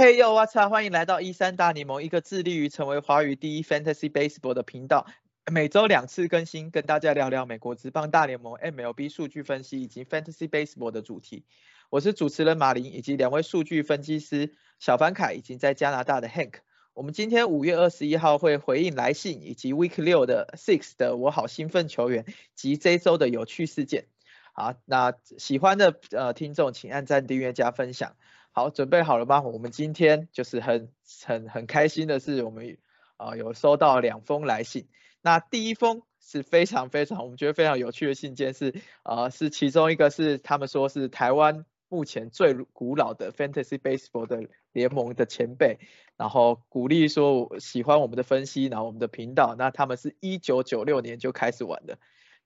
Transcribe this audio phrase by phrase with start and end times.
[0.00, 0.70] 嘿呦，我操！
[0.70, 5.06] 欢迎来到一三大联盟，一个致力于成为华语第一 Fantasy Baseball 的频道，
[5.52, 11.44] 每周两次更新，跟大家聊聊美国职棒大联盟 MLB 数据分析以及 Fantasy Baseball 的主题。
[11.90, 16.54] 我是主持人马林，以及两位数据分析师小凡凯以及在加拿大的 Hank。
[16.94, 22.24] 我们今天五月二十一号会回应来信以及 Week 六的 Six 的我好兴奋球员
[22.54, 24.06] 及这周的有趣事件。
[24.54, 28.16] 好，那喜欢的呃听众请按赞、订阅、加分享。
[28.52, 29.40] 好，准备好了吗？
[29.42, 30.90] 我们今天就是很
[31.24, 32.78] 很很开心的是，我们
[33.16, 34.88] 啊有收到两封来信。
[35.22, 38.74] 那第一封是非常非常我们觉得非常有趣的信件，是
[39.04, 45.78] 呃是其中一个是他们说是台湾目前最古老的 Fantasy Baseball 的联盟的前辈，
[46.16, 49.54] 然后鼓励说喜欢我们的分析，然后我们的频道。
[49.56, 51.98] 那他们是一九九六年就开始玩的，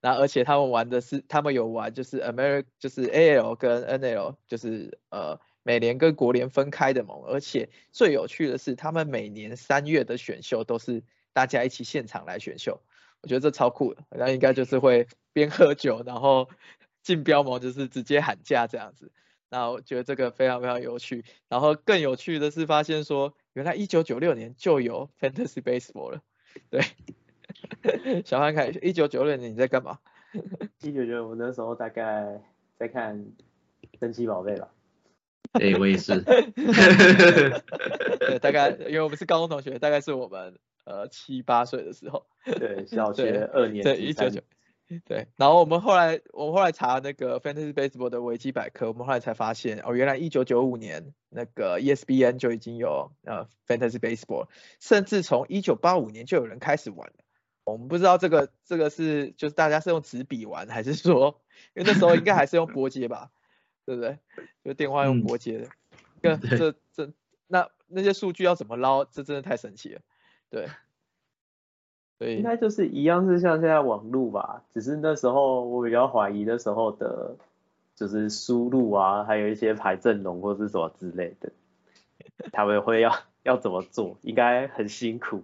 [0.02, 5.40] 那而且他们玩的是他们有玩就是 America 就是 AL 跟 NL 就是呃。
[5.64, 12.80] 美联跟国联分开的盟，而且最有趣的是，他们每年三月的选秀都是大家一起现场来选秀，
[13.22, 14.04] 我觉得这超酷的。
[14.10, 16.50] 那应该就是会边喝酒，然后
[17.02, 19.10] 进标盟，就是直接喊价这样子。
[19.48, 21.24] 那我觉得这个非常非常有趣。
[21.48, 26.22] 然后更有趣的是，发现说原来一九九六年就有 Fantasy Baseball 了。
[26.68, 26.82] 对，
[28.26, 29.98] 小范凯，一九九六年你在干嘛？
[30.82, 32.42] 一九九我那时候大概
[32.76, 33.32] 在看
[33.98, 34.68] 神奇宝贝吧。
[35.60, 36.20] 哎，我也是。
[36.20, 37.60] 对，
[38.40, 42.26] 大概 因为我们是高中同学，大概是我们呃七八岁的时候。
[42.44, 43.82] 对， 小学二年级。
[43.82, 44.40] 对，一九九。
[45.06, 54.48] 对，然后我们后来，我们后来查那个 Fantasy Baseball 的维基百科，我们后来才发现，哦，原来一九九五年那个 ESPN 就已经有呃 Fantasy Baseball，
[54.80, 57.14] 甚至从一九八五年就有人开始玩了。
[57.64, 61.40] 我们不知道这个这个是就是大家是用纸笔玩，还是说，
[61.74, 63.30] 因为那时候应该还是用波接吧。
[63.84, 64.18] 对不对？
[64.64, 65.58] 就电话用拨接
[66.22, 67.12] 的，这这这
[67.46, 69.04] 那那些数据要怎么捞？
[69.04, 70.00] 这真的太神奇了。
[70.50, 70.68] 对，
[72.18, 77.36] 对，应该就是一样是像现在网络吧，只是那时候我比较怀疑那时候的，
[77.94, 81.52] 就是输入啊，还有一些排阵容或是什么之类的，
[82.52, 84.16] 他们会要要怎么做？
[84.22, 85.42] 应该很辛苦。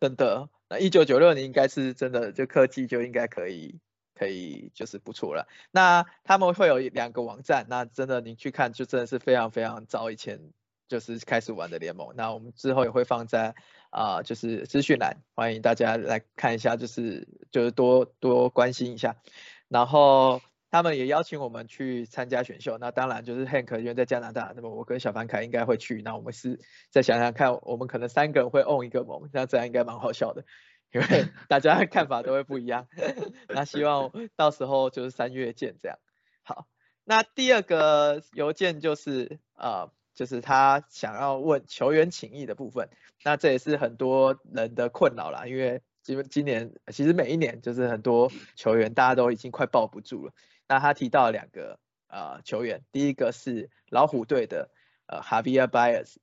[0.00, 3.78] 真的，那一九九六年应该是真的，就科技就应该可以。
[4.18, 5.46] 可以就是不错了。
[5.70, 10.40] 那他们会有两个网站，那真的你去看就真的是非常非常早以前
[10.88, 12.14] 就是开始玩的联盟。
[12.16, 13.54] 那我们之后也会放在
[13.90, 19.16] 啊就是资讯栏，欢迎大家来看一下，就是就是多多关心一下。
[19.68, 20.40] 然后
[20.70, 26.02] 他们也邀请我们去参加选秀，那当然就是 Hank 因为在加拿大，那么我跟小凡凯应该会去。
[26.02, 26.58] 那我们是
[26.90, 30.44] 再想想看，我们可能三个人会 own 一个盟，这样应该蛮好笑的。
[30.92, 31.06] 因为
[31.48, 32.88] 大家的看法都会不一样，
[33.48, 35.98] 那希望到时候就是三月见这样。
[36.42, 36.66] 好，
[37.04, 42.88] 那第二个邮件就是呃，就是他想要问球员情谊的部分，
[43.22, 50.32] 那这也是很多人的困扰啦，因为今今年其实每一年就是很多球员大家都已经快抱不住了。
[50.66, 51.78] 那他提到两个
[52.08, 54.70] 呃球员，第一个是老虎队的
[55.06, 56.16] 呃 Javier Baez，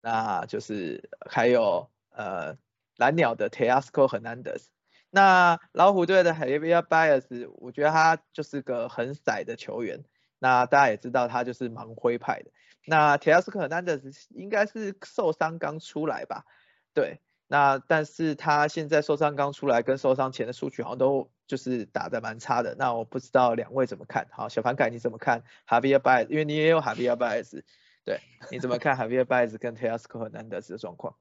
[0.00, 2.58] 那就是还有呃。
[3.00, 4.66] 蓝鸟的 Teoscar Hernandez，
[5.08, 10.04] 那老虎队的 Javier Baez，我觉得他就是个很窄的球员。
[10.38, 12.50] 那大家也知道他就是盲灰派的。
[12.84, 16.44] 那 Teoscar Hernandez 应该是受伤刚出来吧？
[16.92, 22.74] 对，那但是他现在受伤刚出来，跟受伤前的数据好像都就是打的蛮差的。
[22.78, 24.28] 那我不知道两位怎么看？
[24.30, 26.28] 好，小凡凯你怎么看 Javier Baez？
[26.28, 27.62] 因为你也有 Javier Baez，
[28.04, 31.16] 对，你怎么看 Javier Baez 跟 Teoscar Hernandez 的状况？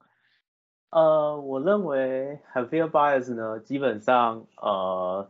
[0.91, 5.29] 呃，我认为 Javier Baez 呢，基本上呃，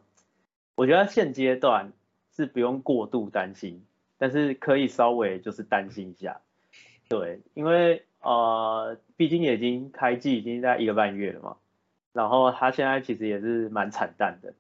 [0.76, 1.92] 我觉得现阶段
[2.34, 3.84] 是不用过度担心，
[4.18, 6.40] 但是可以稍微就是担心一下，
[7.10, 11.58] 对，因为呃，毕竟已经开季已经在一个半月了嘛，
[12.14, 14.54] 然后他现在其实也是蛮惨淡的，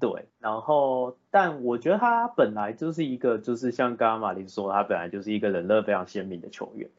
[0.00, 6.90] 对，然后但我觉得他本来就是一个就是像刚刚马林说，他本来就是一个人乐非常鲜明的球员。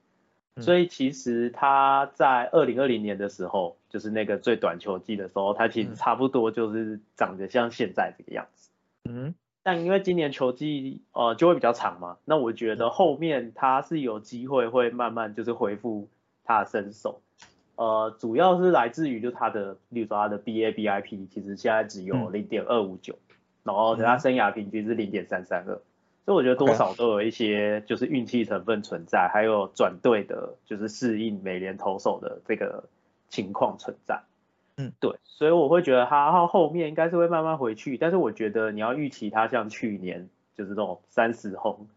[0.60, 8.70] 所以其实他在二零二零年的时候，就是那个最短球季的时候，他其实差不多就是长得像现在这个样子。
[9.10, 9.34] 嗯。
[9.64, 16.10] 但因为今年球季呃就会比较长嘛，那我觉得后面他是有机会会慢慢就是恢复
[16.44, 17.22] 他的身手。
[17.76, 23.16] 呃，主要是来自于就他的，例如说他的 BABIP，其实现在只有零点二五九，
[23.64, 25.80] 然后他生涯平均是零点三三二。
[26.26, 32.84] 所以我觉得多少都有一些就是运气成分存在，还有转队的，就是适应美联投手的这个
[33.30, 34.22] 情况存在。
[34.78, 41.88] 嗯，对，所以我会觉得他后面应该是会慢慢回去，但是我觉得你要预期他像去年就是这种三十轰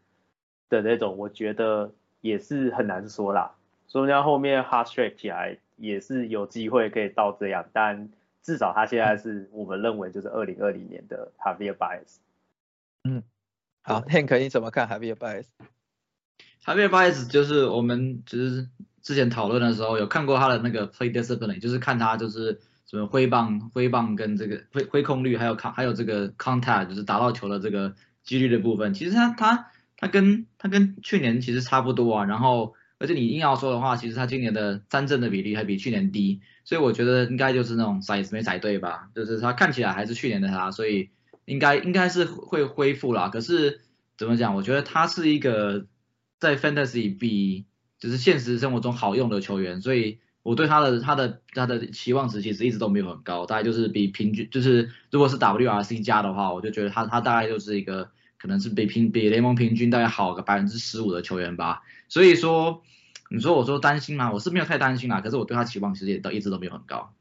[0.69, 3.55] 的那种，我觉得也是很难说啦。
[3.87, 8.09] 说不定后面 hard strike 起来也是有机会可以到这样，但
[8.43, 12.17] 至少他现在是我们认为就是二零二零年的 Javier Baez。
[13.05, 13.23] 嗯，
[13.87, 18.71] 好，Hank 你怎么看 Javier Baez？Javier Baez 就是我们就是
[19.03, 22.61] 之前讨论的时候有看过他的那个 play discipline，就是看他就是
[22.91, 32.75] 什么挥棒挥棒跟这个挥挥空率，还有抗还有这个 contact，就是打到球的这个几率的部分，其实他他他跟他跟去年其实差不多啊，然后。
[32.97, 39.11] 而且你硬要说的话，其实他今年的三振的比例还比去年低，所以我觉得应该就是那种骰子没骰对吧？
[39.15, 41.11] 就是他看起来还是去年的他，所以
[41.45, 43.29] 应该应该是会恢复啦。
[43.29, 43.81] 可是
[44.17, 44.55] 怎么讲？
[44.55, 45.87] 我觉得他是一个
[46.39, 47.67] 在 fantasy 比
[47.99, 61.83] 就是现实生活中好用的球员，所以我对他的他的他的期望值其实一直都没有很高，大概就是比平均就是如果是 WRC 加的话，我就觉得他他大概就是一个可能是比平比联盟平均大概好个百分之十五的球员吧。
[62.09, 62.83] 所以说。
[63.31, 64.31] 你说我说担心吗？
[64.33, 67.15] 我是没有太担心啦，可是我对他期望其实也都一直都没有很高。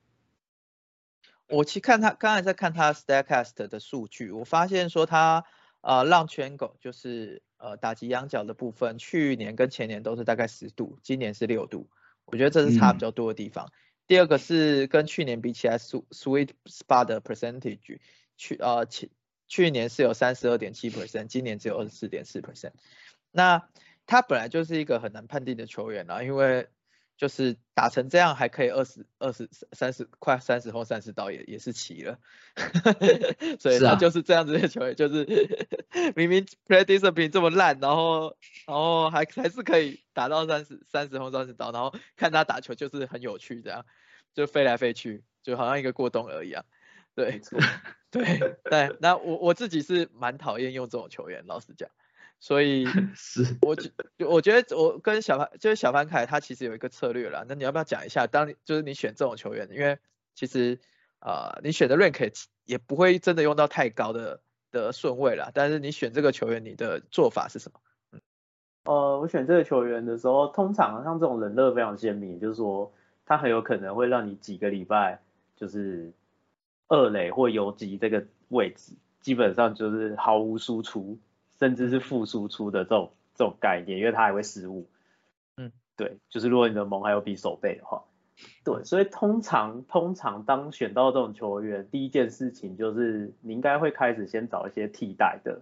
[1.53, 5.45] 我去看他刚才在看他 Statcast 的数据，我发现说他
[5.81, 11.87] 呃让圈狗就是呃打击仰角的部分，去年跟前年都是大概十度，今年是六度，
[12.25, 13.71] 我觉得这是差比较多的地方。
[14.07, 17.99] 第二个是跟去年比起来，Sweet Spot 的 percentage
[18.35, 19.11] 去呃去
[19.47, 22.71] 去年是有三十二点七 percent，今年只有二十四点四 percent。
[23.29, 23.69] 那
[24.07, 26.67] 他本来就是一个很难判定的球员啊，因为
[27.23, 32.19] 就是打成这样还可以二十二十三十快三十后三十刀也也是齐了，
[33.61, 35.23] 所以他就是这样子的球员，就是
[36.17, 38.35] 明明 play discipline 这么烂，然后
[38.67, 43.85] 然后还还是可以打到三十三十后三十刀，然后看他打球就是很有趣这样，
[44.33, 46.65] 就飞来飞去，就好像一个过冬而已啊，
[47.15, 47.39] 对
[48.11, 51.89] 对对，那我我自己是蛮讨厌用这种球员，老实讲。
[52.43, 52.85] 所以
[53.15, 53.89] 是，我觉
[54.27, 58.27] 我觉得我跟小潘就是小潘凯他其实有一个策略啦，那你要不要讲一下？
[58.27, 59.97] 当就是你选这种球员，因为
[60.35, 60.77] 其实
[61.21, 64.41] 呃你选的 rank 也不会真的用到太高的
[64.71, 67.79] 的顺位啦，但是你选这个球员，你的做法是什么？
[68.91, 72.91] 呃，我选这个球员的时候，通常像这种冷热非常鲜明，就是说
[73.25, 75.21] 他很有可能会让你几个礼拜
[75.55, 76.11] 就是
[76.89, 78.91] 二垒或游击这个位置
[79.21, 81.17] 基本上就是毫无输出。
[81.63, 84.85] 甚至是负输出的这种这种概念，因为它还会失误。
[85.55, 88.03] 嗯，对，就是如果你的盟还有比手背的话，
[88.65, 95.61] 对，所以通常通常当选到这种球员，第一件事情就是你应该会开始先找一些替代的，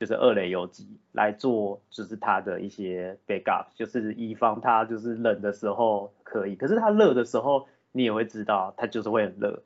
[0.00, 9.62] 就是二垒游击来做，就是他的一些 backup，就是以防他就是冷的时候可以，可是他热的时候你也会知道他就是会很热。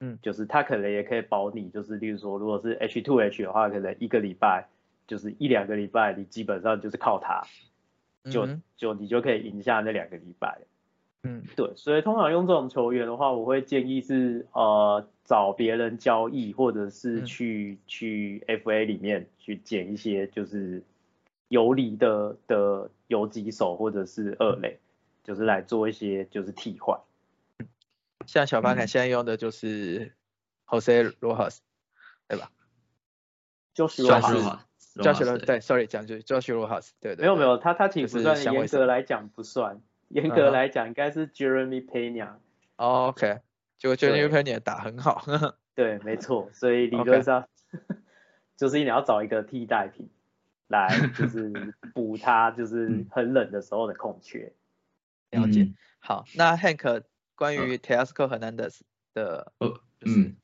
[0.00, 4.68] 嗯，就是他可能也可以保你，就是例如说如果是 H two H 的话，可能一个礼拜。
[5.06, 7.46] 就是一两个礼拜，你基本上就是靠他，
[8.30, 10.60] 就就你就可以赢下那两个礼拜。
[11.24, 20.82] 嗯，对，所以通常用这种球员的话，我会建议是呃找别人交易，或者是去去 FA 里面去捡一些就是
[21.46, 24.80] 游离的的游击手或者是二垒，
[25.22, 26.98] 就是来做一些就是替换。
[28.26, 30.12] 像小巴凯现在用的就是
[30.66, 31.58] Jose Rojas，
[32.26, 32.50] 对吧？
[33.74, 34.02] 就是
[35.12, 37.22] 学了，对，sorry，讲句教学罗哈斯，对对。
[37.22, 42.34] 没有没有，他他挺不算，严格来讲不算，严格来讲应该是 Jeremy Pena。
[42.76, 43.40] OK，
[43.78, 45.24] 结果 Jeremy Pena 打很好。
[45.74, 47.48] 对，没错，所以理论上
[48.58, 50.10] 就是你要找一个替代品
[50.68, 54.52] 来， 就是补他就是很冷的时候的空缺。
[55.30, 55.72] 了解。
[56.00, 58.80] 好，那 Hank 关于 t e s c o 和 Hernandez
[59.14, 60.36] 的，呃，嗯，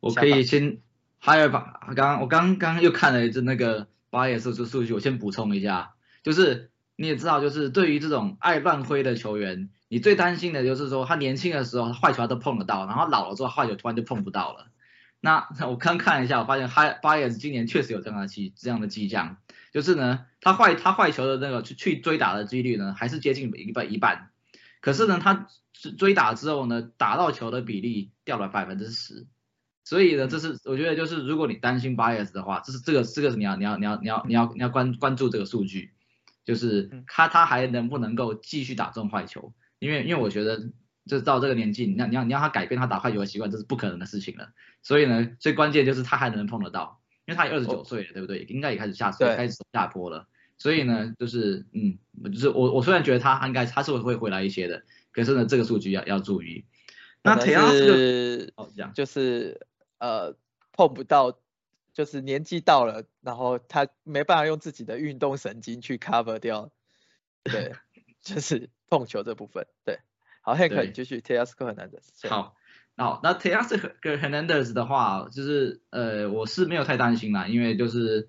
[0.00, 0.80] 我可以先。
[1.18, 14.68] 还有吧，刚刚我刚刚又看了一次那个八月数数数据，我先补充一下，就是你也知道，就是对于这种爱乱挥的球员，你最担心的就是说他年轻的时候坏球都碰得到，然后老了之后坏球突然就碰不到了。
[15.20, 19.38] 那 我刚看了一下，我发现哈巴耶斯今年确实有这样的迹这样的迹象，
[19.72, 24.30] 就是呢，他坏他坏球的那个去去追打的几率呢，还是接近一半一半，
[24.80, 25.48] 可是呢，他
[25.98, 29.26] 追打之后呢，打到球的比例掉了百分之十。
[29.88, 35.92] 所以呢，这是我觉得就是，如果你担心 bias 的话，这是这个这个是你要你要你要你要你要你要关关注这个数据，
[36.44, 39.54] 就是他他还能不能够继续打中坏球？
[39.78, 40.58] 因为因为我觉得，
[41.06, 44.50] 就是到这个年纪，你要你要你要他改变他打坏球的习惯，这是不可能的事情了。
[44.82, 48.42] 所以呢，最关键就是他还能碰得到，因为他也二十九岁了，对不对？
[48.42, 50.28] 应该也开始下开始下坡了。
[50.58, 51.96] 所以呢，就是嗯，
[52.30, 56.66] 就是我我虽然觉得他应该他是会会回来一些的，可是呢，这个数据要要注意。
[57.22, 59.66] 那铁亚是哦这样，就是。
[59.98, 60.36] 呃，
[60.72, 61.38] 碰不到，
[61.92, 66.70] 就是年纪到了，然后他没办法用自己的运动神经去 cover 掉，
[67.42, 67.74] 对，
[68.22, 69.66] 就是碰球这部分。
[69.84, 70.00] 对，
[70.42, 72.28] 好，Hank 对你继续 t e a s c o Hernandez。
[72.28, 72.54] 好，
[72.96, 78.28] 好，那 t e a s 跟 Hernandez 的话，就是呃，我是没有太担心啦，因为就是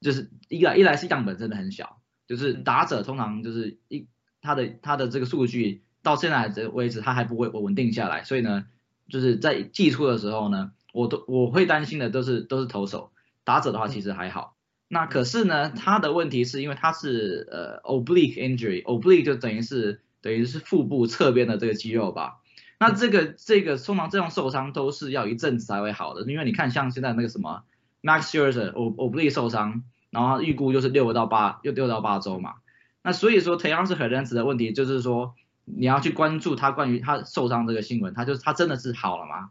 [0.00, 4.08] 就是一来一来是样本真的很小，就是嗯打者通常就是一
[4.40, 8.66] 他的他的这个数据到现在这为止他还不会稳定下来，所以呢，
[9.08, 13.12] 就是在季初的时候呢，我都我会担心的都是都是投手，
[13.44, 14.56] 打者的话其实还好。
[14.88, 22.38] 那可是呢，他的问题是因为他是呃 oblique injury，oblique 就等于是等于是腹部侧边的这个肌肉吧。
[22.78, 27.62] 那这个这个通常这种受伤都是要一阵子才会好的，因为你看像现在那个什么
[28.02, 32.54] Max Scherzer o oblique 受伤，然后预估就是六到八又六到八周嘛。
[33.02, 39.50] 那所以说 t e y o n s Hernandez 的问题就是说你要去关注他关于他受伤这个新闻，他就是他真的是好了吗？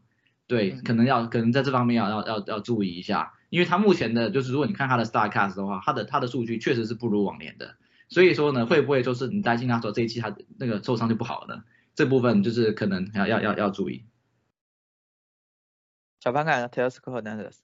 [0.50, 7.75] 对，嗯可能要可能在这方面要要要要注意一下，因为他目前的就是如果你看他的 Starcast 的话，他的他的数据确实是不如往年的，
[8.10, 11.63] 所以说呢，会不会就是你担心他说这一期他那个受伤就不好了呢？
[11.94, 14.06] 这部分就是可能要要要要注意。
[16.20, 17.60] 小潘看 Teoscar Hernandez。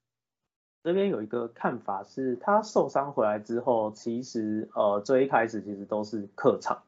[0.83, 6.83] 这边有一个看法是，他受伤回来之后，其实呃最一开始其实都是客场，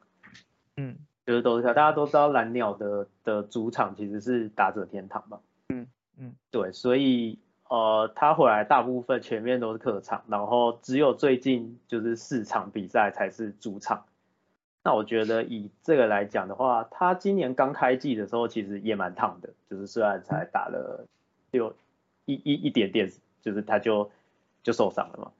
[0.76, 5.40] 嗯就是都是大家都知道蓝鸟的的主场其实是打者天堂嘛，
[6.18, 14.04] 嗯，对，所以呃他回来大部分前面都是客场，然后只有最近就是四场比赛才是主场。
[14.84, 21.06] 那我觉得以这个来讲的话，他今年刚开季的时候其实也蛮烫的，就是虽然才打了
[21.50, 21.74] 六
[22.24, 23.10] 一一一点点，
[23.42, 24.10] 就是他就
[24.62, 25.30] 就受伤了嘛。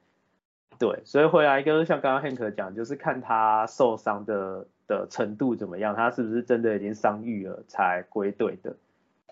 [0.79, 8.77] 对，所以回来就是像刚刚 Hank 讲，就是看他受伤的的程度怎么样，他是不是真的已经伤愈了才归队的。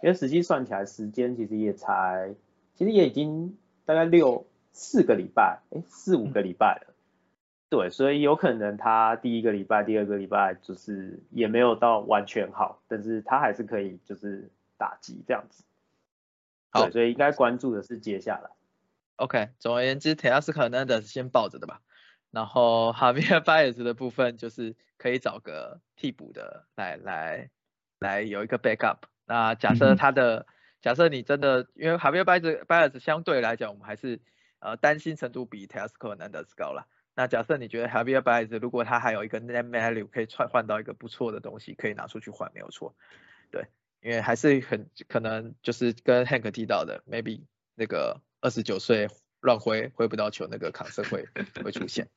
[0.03, 2.35] 因为实际算起来时间其实也才，
[2.75, 6.95] 其实也已经大概六四个礼拜，哎四五个礼拜了。
[7.69, 15.65] 对，所以有可能他第一个礼拜、第二个礼拜就是也没有到完全好，但是他还是可以就是打击这样子。
[16.71, 18.50] 好，所以应该关注的是接下来。
[19.17, 21.81] OK，总而言之，Teoscar Hernandez 先抱着的吧。
[22.31, 27.50] 然后 Javier Baez 的部分就是可以找个替补的来来
[27.99, 28.99] 来有一个 backup。
[29.26, 30.47] 那假设他的、
[30.80, 34.21] 假设你真的因为 Javier Baez Baez 相对来讲，我们还是
[34.61, 36.87] 呃担心程度比 Teoscar Hernandez 高了。
[37.14, 42.95] 那假设你觉得 h a v i e r b a e z 如果他还有一个 name value 可以换换到一个不错的东西，可以拿出去换，没有错。
[43.50, 43.64] 对，
[44.02, 47.40] 因为还是很可能就是跟 Hank 提到的，maybe
[47.75, 49.09] 那个二十九岁
[49.40, 51.26] 乱挥挥不到球那个抗生会
[51.64, 52.09] 会出现。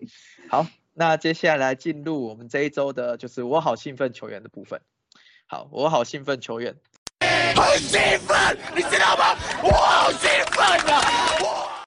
[0.50, 4.82] 好，那接下来进入我们这一周的就是我好兴奋球员的部分。
[5.48, 6.76] 好，我好兴奋球员，
[7.56, 9.36] 很兴奋，你知道吗？
[9.64, 11.86] 我好兴奋啊！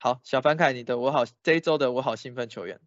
[0.00, 2.80] 好，小凡凯你的我好这一周的我好兴奋球员。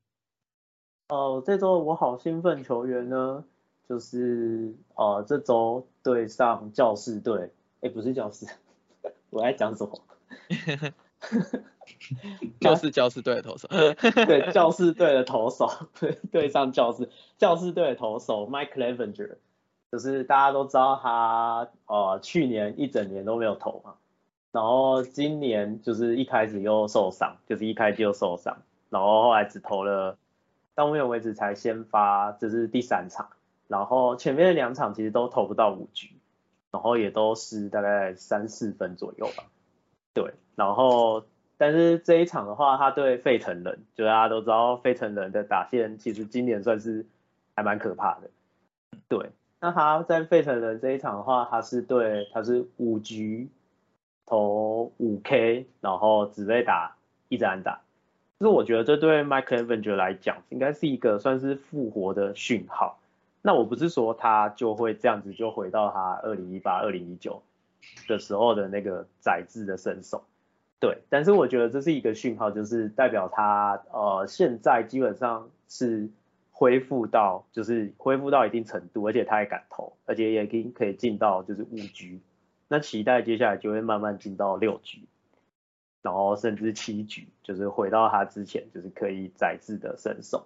[1.10, 3.44] 哦，这周我好兴奋球员呢，
[3.90, 8.46] 就是呃这周对上教士队，哎不是教士，
[9.30, 10.02] 我在讲什么？
[12.62, 13.68] 就是教士队的投手，
[14.26, 15.70] 对，教士队的投手
[16.32, 19.36] 对上教士，教士队的投手 Mike Clevenger，
[19.92, 23.96] 就是大家都知道他呃去年一整年都没有投嘛，
[24.52, 28.58] 然后今年就是一开始又受伤，就是一开季又受伤，
[28.90, 30.18] 然后后来只投了
[30.74, 33.30] 到目前为止才先发，这是第三场，
[33.68, 36.16] 然后前面的两场其实都投不到五局，
[36.72, 39.44] 然后也都是大概三四分左右吧，
[40.14, 41.24] 对，然后。
[41.58, 47.06] 但是这一场的话，他对费城人，就大家都知道费城人的打线其实今年算是
[47.56, 48.32] 还蛮可怕的。
[49.08, 49.30] 对，
[49.62, 53.48] 那他在费城人这一场的话，他是对他是五局
[54.26, 56.96] 投五 K，然后只被打
[57.30, 57.80] 一直安打。
[58.40, 62.98] 就是我觉得这对 Mike Clevenger 来讲，应该是一个算是复活的讯号。
[63.44, 67.44] 那我不是说他就会这样子就回到他二零一八、二零一九
[68.08, 70.24] 的时候的那个宰制的身手。
[70.80, 76.10] 对，但是我觉得这是一个讯号，就是代表他呃现在基本上是
[76.62, 82.22] 恢复到就是恢复到一定程度，而且他也敢投，而且也已经可以进到就是五局，
[82.68, 85.08] 那期待接下来就会慢慢进到六局，
[86.04, 90.46] 然后甚至七局，就是回到他之前就是可以宰制的身手。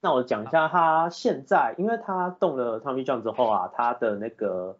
[0.00, 4.78] 那我讲一下他现在，因为他动了 Tommy John 之后啊，他的那个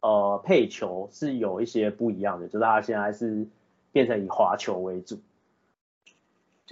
[0.00, 3.46] 呃配球是有一些不一样的，就是他现在是。
[3.94, 5.20] 变成以滑球为主，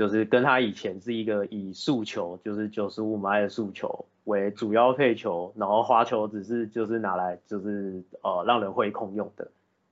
[0.01, 9.51] 就是跟他以前是一个以速球，就是九十五迈的速球为主要配球，然后滑球只是就是拿来就是呃让人挥空用的，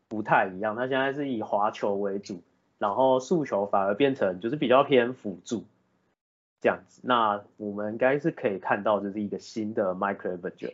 [0.08, 0.74] 不太一样。
[0.76, 2.40] 他现在是以滑球为主，
[2.78, 5.64] 然后速球反而变成就是比较偏辅助，
[6.62, 7.02] 这样子。
[7.04, 10.72] 那我们应该是可以看到，就是一个新的 micro agent，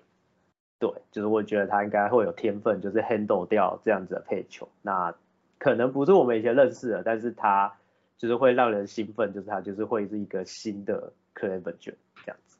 [0.78, 4.68] 对，就是我觉得他应该会有天分，就是 handle 掉这样子的配球。
[4.80, 5.12] 那
[5.58, 7.72] 可能不是我们以前认识的，但是他
[8.16, 11.92] 就是会让人兴奋，就是他就是会是一个新的 e v e n 这
[12.26, 12.58] 样子。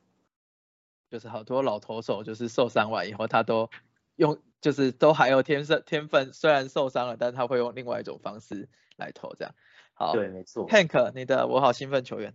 [1.10, 3.70] 就是好多老投手就是受伤完以后，他都
[4.16, 9.54] 用就是都还有天分天分，虽然受伤了，但是他会用另外一种方式来投这样。
[9.92, 10.68] 好，对，没错。
[10.68, 12.34] Hank，你的我好兴奋球员。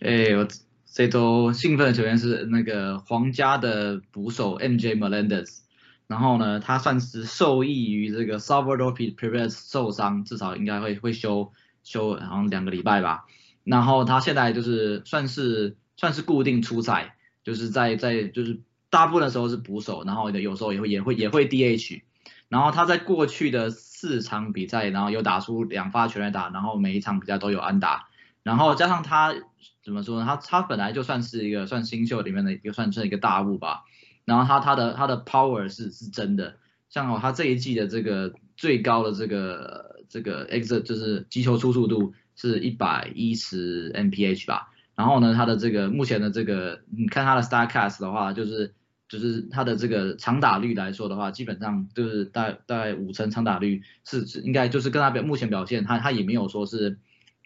[0.00, 0.46] 哎，我
[0.84, 5.60] 这周兴奋的球员是那个皇家的捕手 MJ Melendez。
[6.06, 11.50] 然后呢，他算是受益于这个 Salvador Perez 受伤，至少应该会会休
[11.84, 13.26] 休好像两个礼拜吧。
[13.62, 18.60] 然后他现在就是算是算是固定出赛，就是在在就是
[18.90, 22.02] 大部分的时候是捕手，然后有时候也会也会也会 DH。
[22.48, 28.08] 然后他在过去的四场比赛，然后有打出两发全垒打，然后每一场比赛都有安打。
[28.42, 29.34] 然后加上他
[29.82, 30.26] 怎么说呢？
[30.26, 33.84] 他他本来就算是一个算新秀里面的一个算是一个大物吧。
[34.26, 36.56] 然后他他的他的 power 是是真的，
[36.90, 48.74] 像哦他这一季的这个最高的这个这个 exit 就是击球出速度是一百一十 mph 吧，然后呢他的这个目前的这个你看他的 starcast 的话，就是
[49.08, 56.98] 就是他的这个长打率来说的话，基本上就是大大概五成长打率是应该就是跟他表目前表现他他也没有说是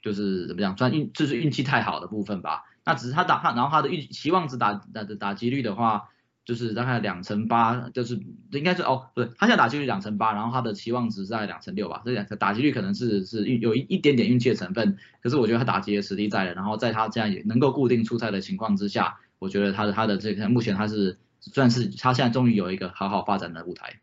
[0.02, 6.08] 就是怎么讲算运就是运气太好的部分吧，那只是他打他然后他的运期望值打打的打击率的话。
[6.49, 8.19] 就是大概两成八，就是
[8.52, 24.00] 应该是哦，不是，他现在打击率两成八，然后他的期望值在两成六吧，这两打击率可能是是有一一点点运气的成分，可是我觉得他打击的实力在的，然后在他这样也能够固定出赛的情况之下，我觉得他的他的这个目前他是算是他现在终于有一个好好发展的舞台，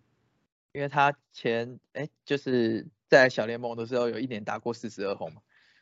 [0.73, 5.41] 因为他前哎就是在小联盟的时候有一年打过四十二轰嘛，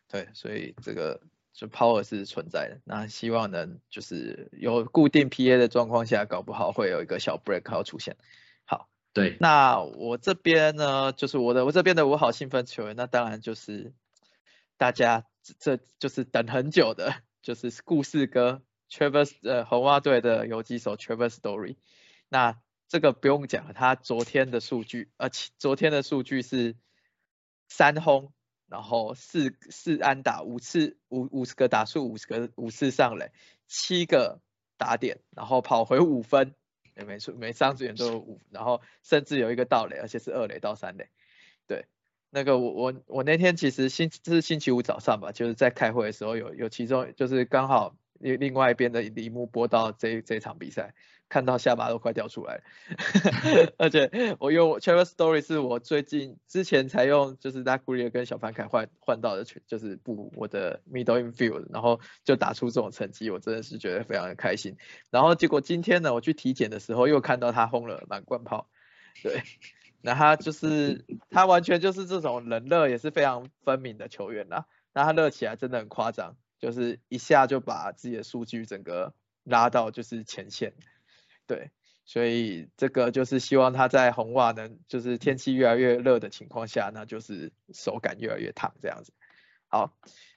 [0.10, 1.19] 对，所以这个。
[1.53, 8.17] 就 power 是存在的，那希望能就是有固定 PA 的状况下，搞不好会有一个小 breakout 出现。
[8.65, 13.93] 好，对，那我这边呢，就是我的我这边的我好兴奋球员，那当然就是
[14.77, 15.27] 大家
[15.59, 17.13] 这就是等很久的，
[17.43, 21.75] 就是故事哥 Travis 呃红袜队的游击手 Travis Story。
[22.29, 26.75] 那这个不用讲，他昨天的数据，呃，昨天的数据是
[27.67, 28.33] 三轰。
[28.67, 33.32] 然后四四安打五次五五十个打数五十个五次上垒
[33.67, 34.39] 七个
[34.78, 36.56] 打点，然后跑回五分，
[36.95, 41.10] 没错每三支援都有五，然后甚至有一个盗垒，而且是二垒到三垒。
[41.67, 41.86] 对，
[42.30, 50.95] 那个我我我那天其实星这是星期五早上吧，就是在开会的时候有有其中就是刚好另另外一边的铃木播到这这场比赛。
[51.29, 52.62] 看到下巴都快掉出来，
[53.79, 64.77] 而且我用 Travel Story 是我最近之前才用，就是拉古里跟小凡凯换换到的，就是不我的 Middle Infield，然后就打出这种成绩，我真的是觉得非常的开心。
[65.09, 68.69] 然后结果今天呢，我去体检的时候又看到他轰了满贯炮，
[69.23, 69.41] 对，
[70.01, 80.73] 那他就是他完全就是这种冷热也是非常分明的球员啦，那他热起来真的很夸张，就是一下就把自己的数据整个拉到就是前线。
[81.45, 81.71] 对，
[82.06, 89.12] 所以这个就是希望他在红袜能，就是天气越来越热的情况下，那就是手感越来越烫这样子。
[89.67, 89.93] 好，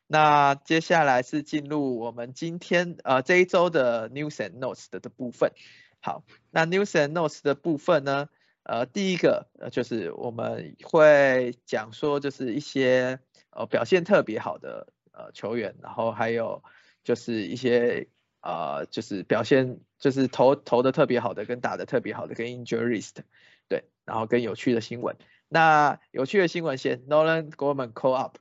[0.09, 5.53] 那接下来是进入我们今天呃这一周的 news and notes 的的部分。
[6.01, 8.29] 好，那 news and notes 的部分呢，
[8.65, 16.63] 呃第一个呃就是我们会讲说就是一些呃表现特别好的呃球员，然后还有
[17.03, 18.07] 就是一些。
[18.43, 23.25] 呃，就是表现就是投投的特别好的，跟打的特别好的，跟 injury list，
[23.67, 25.17] 对，然后跟有趣的新闻。
[25.49, 28.39] 那有趣的新闻先，Nolan Gorman call up，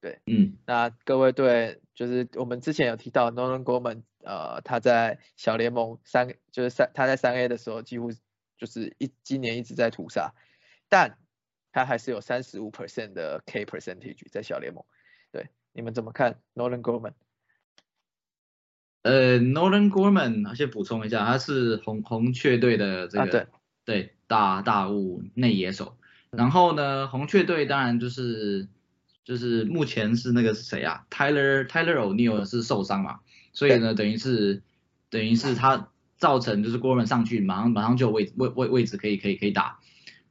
[0.00, 8.10] 对，嗯，那各位对，就是我们之前有提到 Nolan Gorman，呃，他在小联盟三，就是三他在三 A 的时候，几乎
[8.58, 10.32] 就是一今年一直在屠杀，
[10.88, 11.18] 但
[11.70, 14.95] 他还是有三十五 percent 的 K percentage 在小联盟，对，
[15.76, 17.12] 你们怎么看 Nolan Gorman？
[19.02, 23.48] 呃，Nolan Gorman，先补充一下，他是红红雀队的这个
[23.84, 25.98] 对大大物内野手。
[26.30, 28.68] 然后呢，红雀队当然就是
[29.22, 33.20] 就是目前是那个是谁啊？Tyler Tyler O'Neill 是受伤嘛，
[33.52, 34.62] 所以呢，等于是
[35.10, 39.78] 等于是他造成就是 Gorman 上去马上马上就有位位位位置可以可以可以打。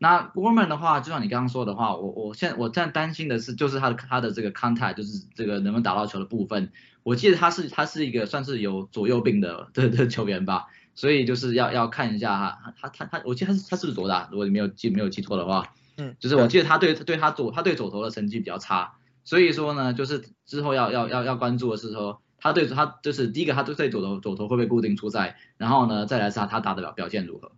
[0.06, 6.72] 那 Gorman 的话，就像你刚刚说的话，我我现我现在担心的是就是他的他的这个 contact，就是这个能不能打到球的部分。
[7.02, 14.30] 我记得他是他是一个算是有左右病的的的球员吧，所以就是要要看一下他他他他，我记得他是他是不是左打？
[14.30, 27.54] 如果你没有记没有记错的话，嗯，就是我记得他对对他左他对左投的成绩比较差，所以说呢，就是之后要要要要关注的是说他对他就是第一个他对对左投左投会不会固定出赛，然后呢再来是他他打的表表现如何。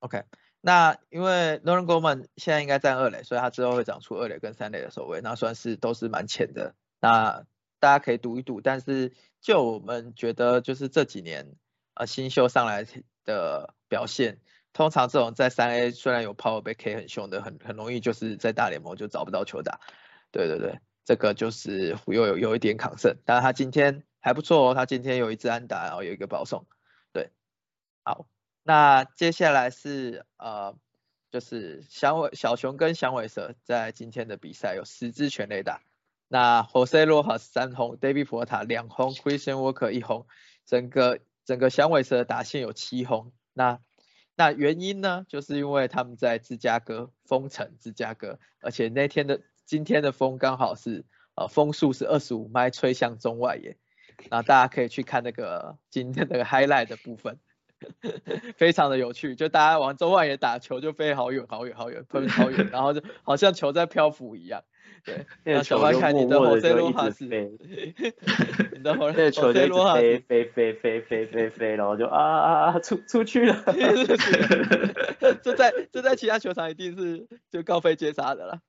[0.00, 0.22] OK，
[0.68, 6.74] 那因为 Nolan Gorman 现在应该站二垒，所以他之后会长出二垒跟三垒的守卫，那算是都是蛮浅的。
[7.00, 7.46] 那
[7.78, 11.56] 大家可以赌一赌，但是就我们觉得就是这几年
[11.94, 12.84] 呃新秀上来
[13.24, 14.42] 的表现，
[14.74, 19.80] 通常这种在三 A 虽然有 Power 被 K 很凶的，很很容易就是在大联盟就找不到球打。
[20.30, 26.66] 对对对，这个就是又有有一点抗胜，但是他今天还不错哦，他今天有一支安打，然后有一个保送。
[27.14, 27.30] 对，
[28.04, 28.28] 好。
[28.68, 30.76] 那接下来是呃，
[31.30, 35.80] 就是响尾小熊跟响尾蛇在今天的比赛有十支全垒打，
[36.28, 40.26] 那 Jose r o j a 三轰，David 普塔两轰，Christian Walker 一轰，
[40.66, 43.32] 整个整个响尾蛇的打线有七轰。
[43.54, 43.80] 那
[44.36, 53.78] 那原因呢，就是因为他们在芝加哥风城，芝加哥，而且那天的今天的风刚好是呃风速是二十五迈，吹向中外野，
[54.28, 57.38] 然后大家可以去看那个今天那个 highlight 的部分。
[58.56, 64.62] 非常的有趣，就大家往中外野打球就飞好远好远好远，喷好远，然后就好像球在漂浮一样。
[65.04, 67.52] 对，那小白看你的默默 Jose 的就一 Rojas，直飞，
[68.72, 73.62] 你的那个球就 Jose 一直飞飞飞飞飞飞飞，然后就啊啊啊出 出去了。
[75.42, 78.60] 这在这在其他球场一定是就高飞接杀的了。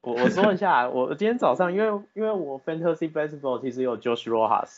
[0.00, 4.70] 我我说一下，我今天早上因为因为我 Fantasy Baseball 其实有 Josh Rojas，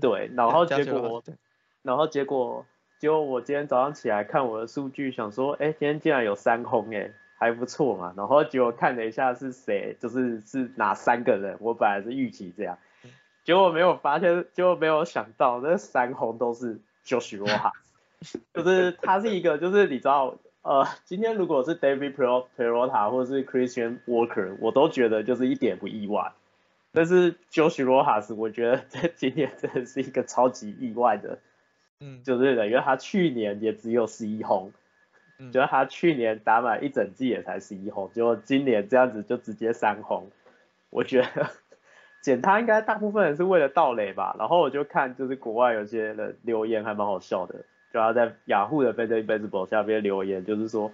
[0.00, 1.22] 对，然后结果
[1.82, 2.66] 然后结果
[2.98, 8.14] 结果我今天早上起来看我的数据，想说，哎，今天竟然有三轰，哎，还不错嘛。
[8.16, 12.78] 然后结果看了一下是谁，就是是哪三个人，我本来是预期这样，
[13.44, 17.72] 结果没有发现，结果没有想到那三轰都是 Josh Rojas，
[18.54, 20.36] 就是他是一个，就是你知道。
[20.62, 26.32] 呃，今天如果是 David Perota 或是 Christian Walker，我都觉得就是一点不意外。
[26.90, 31.38] 但是 Josh Rojas，我觉得在今天真的是一个超级意外的，
[32.00, 34.72] 嗯，就是的，因为他去年也只有十一轰，
[35.38, 40.30] 嗯，就是他去年打满一整季也才十一轰，结果今年这样子就直接三轰，
[40.90, 41.50] 我觉得
[42.22, 44.36] 捡他应该大部分人是为了盗垒吧。
[44.38, 47.64] 然后我就看就是国外有些人留言还蛮好笑的。
[47.92, 50.92] 就他在雅虎的 Fantasy Baseball 下边留言，就是说，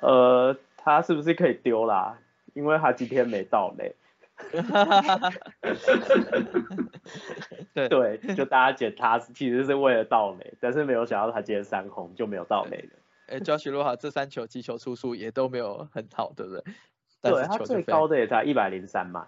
[0.00, 2.18] 呃，他是不是可以丢啦？
[2.54, 3.96] 因为他今天没到垒。
[7.74, 12.90] 对对，就大家捡他其实是为了倒垒，但是没有想到他今天三红就没有倒垒了。
[13.28, 16.62] 哎，Josh 罗哈这三球击球出数也都没有很好，对不对？
[17.22, 19.20] 对他最高的也才一百零三迈。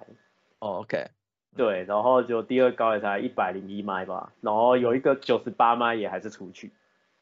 [0.61, 1.09] 哦，OK。
[1.57, 6.71] 对，然后就第二高也才一百零一迈吧，然后有一个九十八迈也还是出去。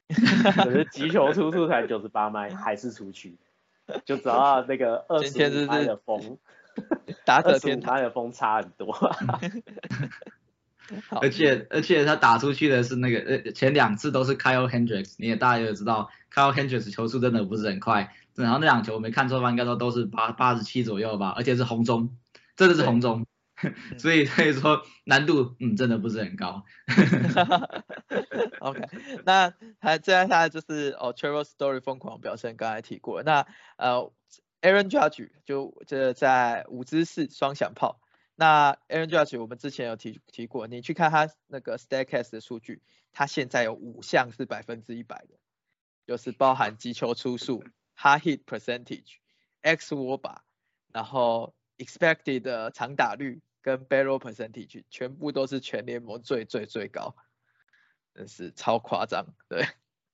[0.08, 3.36] 可是击球出数才九十八迈，还是出去，
[4.04, 6.38] 就知道那个二十五迈的风，
[7.24, 8.94] 打者天他的风差很多。
[11.20, 22.16] 而且而且他打出去的是那个呃前两次都是 Kyle Hendricks，你也大家也知道 Kyle Hendricks 球速真的不是很快，然后那两球我没看错吧，应该说都是八八十七左右吧，而且是红中，
[22.54, 23.26] 真的是红中。
[23.96, 26.62] 所以所以说难度嗯真的不是很高。
[28.60, 28.82] OK，
[29.24, 33.22] 那还接下来就是哦 Travel Story 疯狂表现，刚才提过。
[33.22, 33.46] 那
[33.78, 34.12] 呃
[34.66, 38.00] Aaron Judge 就这在五支四双响炮。
[38.34, 45.38] 那 Aaron Judge 我们之前有提提过，你去看他那个 Statcast 的数据，他现在有五项是百分之一百的，
[46.04, 47.62] 就是包含击球出数、
[47.96, 49.18] Hard Hit Percentage、
[49.62, 50.42] X 窝把
[50.92, 53.40] 然后 Expected 的长打率。
[53.62, 57.16] 跟 barrel percentage 全部都是全联盟最最最高，
[58.14, 59.66] 真是超夸张，对，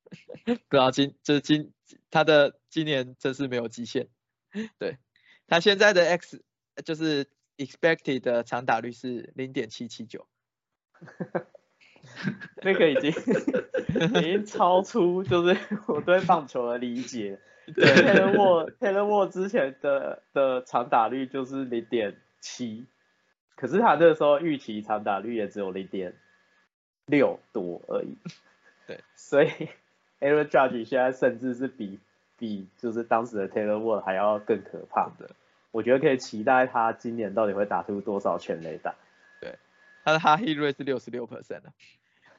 [0.47, 1.71] 不知道今就是今
[2.11, 4.09] 他的今年真是没有极限，
[4.79, 4.99] 对
[5.47, 6.43] 他现在的 x
[6.85, 10.27] 就是 expected 的长打率是零点七七九，
[12.63, 15.57] 那个已经已经超出就是
[15.89, 17.39] 我对棒球的理解，
[17.75, 22.87] 对 Taylor Ward Taylor Ward 之前的的长打率就是零点七。
[23.55, 26.17] 可是他那时候预期长打率也只有零点
[27.07, 28.17] 六多而已，
[28.89, 29.49] 对，所以
[30.19, 32.01] Aaron Judge 现在甚至是比
[32.43, 35.31] 比就是当时的 Taylor Ward 还要更可怕的。
[35.71, 38.97] 我觉得可以期待他今年到底会打出多少全垒打。
[39.41, 39.57] 对，
[40.05, 41.73] 他的 hard hit rate 是六十六 percent 的，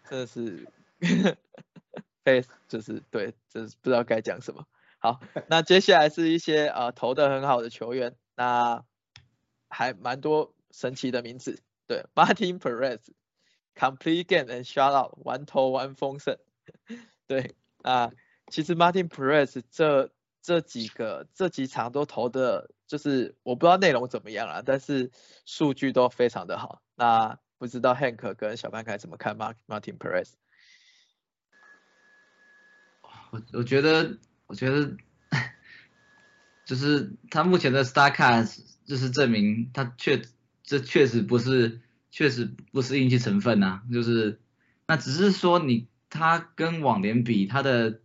[0.10, 0.68] 真的是
[2.26, 4.68] 非就是对，真是不知道该讲什么。
[5.00, 8.84] 好，那接下来是一些呃投的很好的球员，那
[9.70, 10.54] 还蛮多。
[10.76, 16.39] 神奇的名字，对，Martin Perez，complete game and shutout，完投完丰盛，
[17.28, 18.12] 对啊，
[18.47, 25.12] 其实 Martin Perez 这这几个这几场都投的，就是我不知道内容怎么样啊，但是
[25.45, 26.82] 数据都非常的好。
[26.95, 30.32] 那不知道 Hank 跟小潘凯怎么看 Mark Martin Perez？
[33.32, 34.95] 我我觉得，我觉得，
[36.65, 40.21] 就是他目前的 Starcast 就是证明他确
[40.62, 44.39] 这确实不是确实不是运气成分呐、就是
[44.86, 48.01] 那只是说你他跟往年比，他的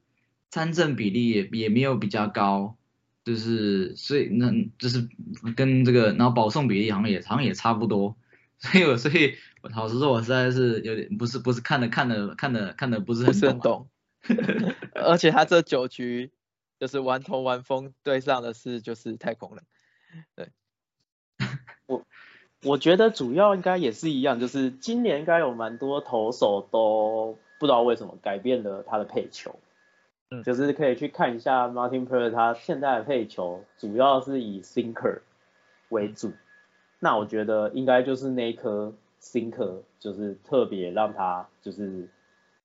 [0.51, 2.77] 参政比例也也没有比较高，
[3.25, 5.09] 就是所以那就是
[5.57, 8.17] 跟这个然后保送比例好像也好像也差不多，
[8.59, 13.89] 所以我所以我老实说，我实在是有点不是不是看的看的看的看的不是很懂
[14.23, 14.75] 啊、很懂。
[14.95, 16.33] 而且他这九局
[16.81, 19.65] 就是完投完封对上的是就是太空人，
[20.35, 20.49] 对，
[21.87, 22.05] 我
[22.65, 29.61] 我觉得主要应该也是一样，就是今年应该有蛮多投手都不知道为什么改变了他的配球，
[30.31, 30.43] 嗯。
[30.43, 35.21] 就是可以去看一下 Martin Perez 他现在的配球主要是以 sinker
[35.89, 36.33] 为主，
[36.99, 42.09] 那我觉得应该就是那一颗 sinker 就是特别让他就是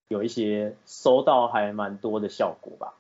[0.08, 2.94] 有一些收到还蛮多的效果吧。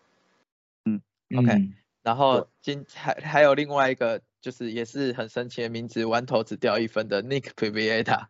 [0.86, 1.02] 嗯
[1.36, 8.26] OK 嗯然后今还还有另外一个就是也是很神奇的名字，弯头只掉一分的 Nick Pivieta。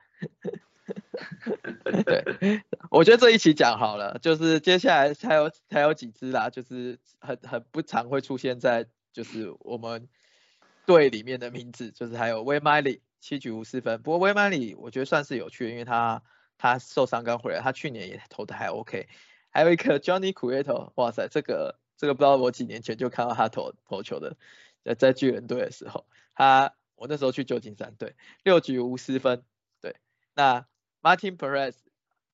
[2.06, 10.08] 对，我觉得这一起讲好了，就是接下来还有还有几支啦，就是很很不常会出现在就是我们
[10.86, 14.56] 队里面的名字，就是还有 w a y m i l e y 七局无失分，不过 w a y m i l
[14.56, 16.24] e y 我觉得算是有趣，因为他
[16.58, 19.08] 他受伤刚回来，他去年也投的还 OK。
[19.50, 24.36] 还有一个 Johnny Cueto，哇塞，这个这个不知道我几年前就看到他投投球的，
[24.84, 29.44] 在在巨人队的时候，他我那时候去旧金山队，六局无失分，
[29.80, 29.96] 对，
[30.34, 30.66] 那
[31.04, 31.76] Martin Perez、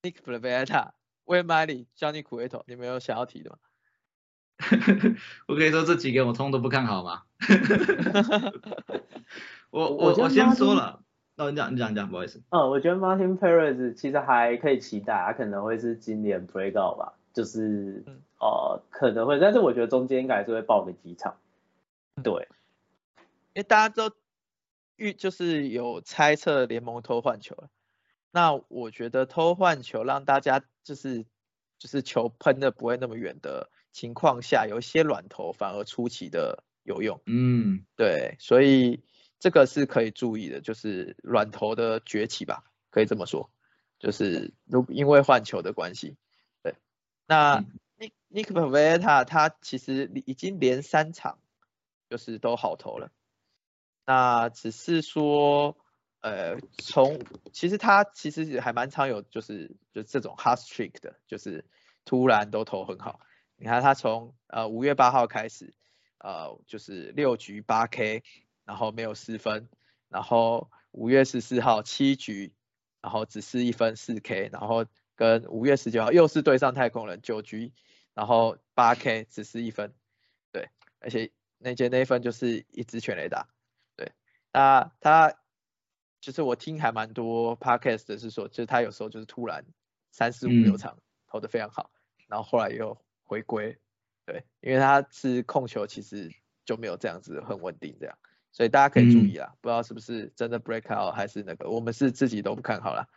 [0.04, 0.92] Nick Pavetta,、
[1.26, 3.58] Wayne Miley、Johnny Cueto，你们有想要提的吗？
[5.48, 7.24] 我可以说这几个我通通都不看好吗？
[9.72, 11.02] 我我我我先说了，
[11.38, 12.42] 哦，你讲你讲你讲，不好意思。
[12.50, 21.38] 嗯，我觉得 Martin Perez 其实还可以期待，他可能会是今年 breakout 吧，就是嗯呃可能会，但是我觉得中间应该还是会爆个几场。
[22.22, 22.48] 对，
[23.54, 24.14] 因为大家都
[24.98, 27.70] 预就是有猜测联盟偷换球了，
[28.32, 31.26] 那我觉得偷换球让大家就是
[31.78, 37.22] 就是球喷的不会那么远的情况下，有一些软投反而出奇的有用。
[37.26, 39.04] 嗯对，所以
[39.40, 43.50] 这个是可以注意的，就是软投的崛起吧，可以这么说，
[43.98, 46.18] 就是如因为换球的关系。
[46.62, 46.76] 对，
[47.26, 51.40] 那嗯 Nick Nick Pivetta 他其实已经连三场
[52.10, 53.12] 就是都好投了，
[54.06, 55.78] 那只是说
[56.22, 57.20] 呃从
[57.54, 61.66] 其实他其实还蛮常有就是就这种 hot streak 的，就是
[62.06, 63.20] 突然都投很好。
[63.56, 65.74] 你看他从呃五月八号开始，
[66.18, 68.24] 呃就是六局八 K，
[68.66, 69.68] 然后没有失分，
[70.08, 72.54] 然后五月十四号七局，
[73.02, 77.74] 然后只失一分四 K，然后跟五月十九号又是对上太空人九局，
[78.14, 79.94] 然后八 K 只失一分，
[80.52, 83.48] 对，而且那节那一分就是一支全垒打，
[83.98, 84.14] 对，
[84.54, 85.36] 那他
[86.22, 89.66] 就是我听还蛮多 podcast 的是说，就是他有时候就是突然
[90.12, 91.92] 三四五六嗯场投的非常好，
[92.28, 93.78] 然后后来又回归，
[94.26, 96.32] 对，因为他是控球其实
[96.66, 98.18] 就没有这样子很稳定这样，
[98.52, 103.08] 所以大家可以注意啦，不知道是不是真的 break out 还是那个，我们是自己都不看好啦。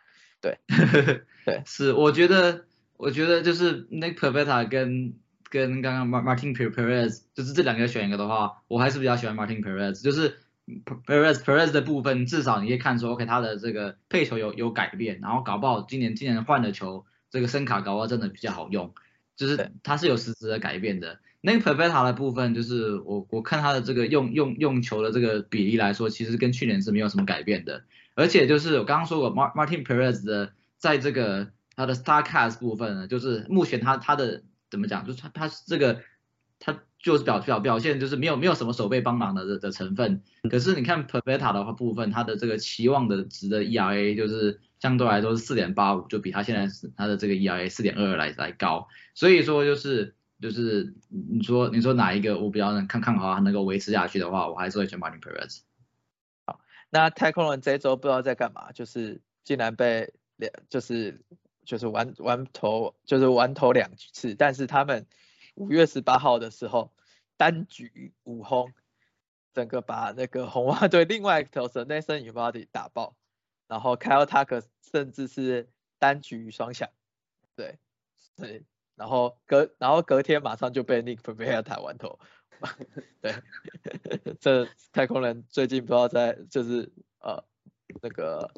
[0.41, 0.59] 对
[1.45, 2.65] 对是，我觉得，
[2.97, 5.17] 我觉得就是 Nick Pavetta 跟
[5.49, 10.42] 跟刚刚 Mar- Martin Pe- Perez，就是这两个选一个的话，我还是比较喜欢 Martin Perez，就是
[11.05, 18.93] Perez Perez 的部分，至少你可以看出 OK 他的这个配球有有改变，然后搞不好今年今年换的球，这个声卡搞不好真的比较好用，
[19.35, 21.19] 就是对他是有实质的改变的。
[21.41, 27.83] 那个 Pivetta 的部分，就是我我看他的这个用用用球的这个比例来说，其实跟去年是没有什么改变的。
[28.15, 36.01] 而且就是我刚刚说过，Mar Martin Perez 的在这个他的 Starcast 部分呢，就是目前他他的怎么讲，就是他他这个他
[37.03, 40.23] 就是表表表现就是没有没有什么手背帮忙的的的成分。
[40.49, 48.87] 可是你看 Perretta 的话部分，他的这个期望的值的 ERA 就是相对来说是四点八五，就比他现在是他的这个 ERA 四点二二来来高。
[49.13, 55.59] 所以说就是就是你说你说哪一个我比较能看看好他能够维持下去的话，我还是会选 Martin Perez。
[56.89, 61.19] 那太空人这一周不知道在干嘛，就是竟然被两就是
[61.65, 65.05] 就是玩玩投就是玩投两次，但是他们
[65.55, 66.91] 五月十八号的时候
[67.37, 68.73] 单局五轰，
[69.53, 73.15] 整个把那个红袜队另外一个投手 Nathan u b o d y 打爆，
[73.67, 76.89] 然后 Kyle Tucker 甚至是单局双响，
[77.55, 77.79] 对
[78.35, 78.63] 对，
[78.95, 82.19] 然后隔然后隔天马上就被 Nick Pivetta 完投。
[83.19, 83.33] 对，
[84.39, 87.43] 这太空人最近不知道在就是呃
[88.01, 88.49] 那个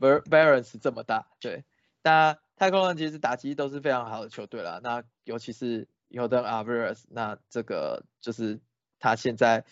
[0.00, 1.64] var variance 这么大，对。
[2.02, 8.60] 那太空人其实打击都是非常好的球队了，那尤其是有的 Alvarez，那这个就是
[8.98, 9.64] 他现在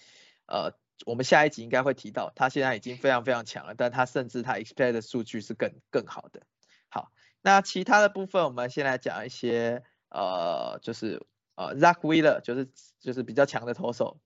[0.46, 0.72] 呃，
[1.04, 6.42] 我们下一集应该会提到，他现在已经非常非常强了，但他甚至他 expect 的数据是更更好的。
[6.88, 7.10] 好，
[7.42, 12.70] 那其他的部分我们先来讲一些呃，就是呃 Zach Wheeler，就是
[13.00, 14.20] 就是比较强的投手，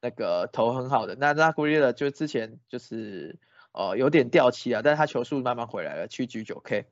[0.00, 1.16] 那个投很好的。
[1.16, 3.40] 那 Zach Wheeler 就之前就是
[3.72, 6.86] 呃有点掉漆啊，但是他球速慢慢回来了，七局九 K。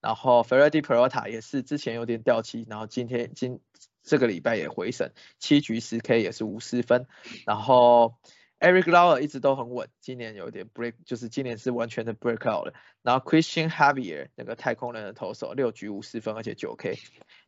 [0.00, 3.60] 然后 Ferretti Perota 也是之前有点掉漆，然后今天今
[4.08, 7.06] 这个礼拜也回升，七局十 K 也是五十分。
[7.46, 8.16] 然后
[8.58, 12.72] Eric Lauer 一直都很稳，今年有点 break，就是今年是完全的 break out 了。
[13.02, 16.98] 然后 Christian Javier 那个太空人的投手六局五十分，而且九 K。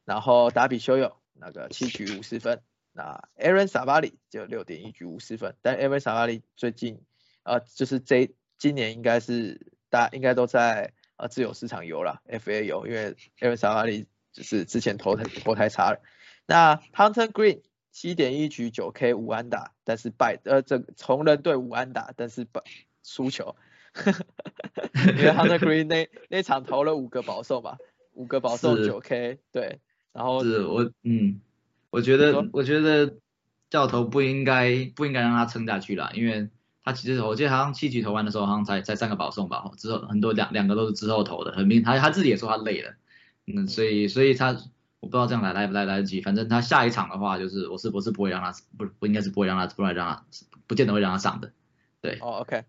[0.04, 2.60] 然后达比修友那个七局五十分。
[2.92, 7.00] 那 Aaron Savali 就六点一局五十分，但 Aaron Savali 最近
[7.42, 10.92] 呃就是这今年应该是大家应该都在。
[11.20, 16.00] 啊，自由市场游了，FA 有，因为 Aaron s a v a l 就是之前投投太差了。
[16.50, 17.60] 那 Hunter Green
[17.92, 22.60] 七点一局九 K 五安打，但是败呃这从人队五安打，但是败
[23.04, 23.54] 输球，
[25.16, 27.78] 因为 Hunter Green 那那场投了五个保送吧，
[28.14, 29.78] 五个保送九 K 对，
[30.12, 31.40] 然后是我嗯，
[31.90, 33.14] 我觉得我觉得
[33.70, 36.48] 教头不应该不应该让他撑下去了，因为。
[36.82, 42.94] 他其实我记得好像七局投完的时候好像才才三个保送吧，之后很多两两个都是之后投的，很明他他自己也说他累了，
[43.46, 44.56] 嗯，所以所以他
[45.00, 50.26] 我不知道这样来来不来来得及，反正他下一场的话就是我是我是不会让他不不应该是不会让他不会让他
[50.66, 51.52] 不见得会让他上的，
[52.02, 52.18] 对。
[52.20, 52.64] 哦，OK，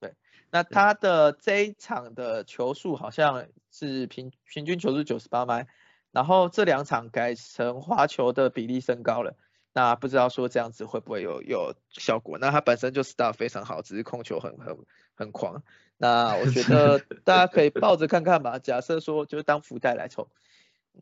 [0.00, 0.14] 对，
[0.50, 5.68] 那他的这一场的球数好像是平平均球数九十八迈，
[6.10, 9.36] 然后这两场改成滑球的比例升高了。
[9.72, 12.38] 那不知道说这样子会不会有有效果？
[12.38, 14.76] 那他本身就 start 非常好，只是控球很很
[15.14, 15.62] 很狂。
[15.98, 18.58] 那我觉得 大家可以抱着看看吧。
[18.58, 20.28] 假设说就是当福袋来抽。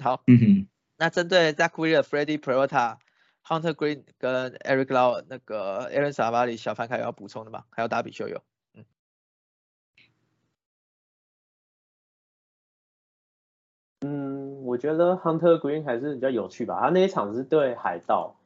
[0.00, 0.68] 好，嗯哼。
[0.96, 2.98] 那针对 Zach Wheeler、Freddie Peralta、
[3.44, 7.64] Hunter Green 跟 Eric Lau 那个 Aaron Savali 小凡凯有要补充的吗？
[7.70, 8.40] 还有打比修有。
[8.74, 8.84] 嗯。
[14.00, 16.78] 嗯，我觉得 Hunter Green 还是比较有趣吧。
[16.80, 18.36] 他那一场是对海盗。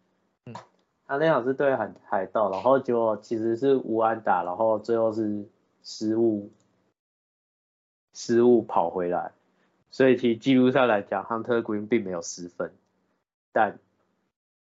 [1.11, 5.48] 他那场是对海海盗，然后就其实是无安打，然后最后是
[5.82, 6.52] 失误，
[8.12, 9.32] 失误跑回来，
[9.98, 12.70] 所以其实记录上来讲，Hunter Green 并没有失分，
[13.50, 13.80] 但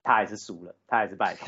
[0.01, 1.45] 他还是输了，他还是败投。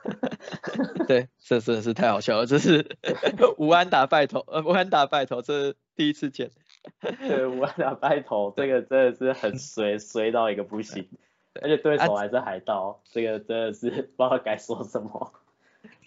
[1.08, 2.98] 对，这真的是太好笑了，这是
[3.56, 6.50] 无安打败投，呃，无安打败投，这是第一次见。
[7.00, 11.08] 对，无安打败投，这个真的是很衰， 衰到一个不行。
[11.62, 15.32] 而且对手还是海盗，这个真的是不知道该说什么。